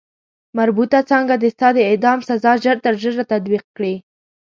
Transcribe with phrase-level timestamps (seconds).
[0.57, 3.95] مربوطه څانګه دې ستا د اعدام سزا ژر تر ژره تطبیق کړي.